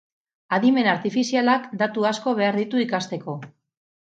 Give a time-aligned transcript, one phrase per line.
[0.55, 3.37] Adimen artifizialak datu asko behar ditu ikasteko.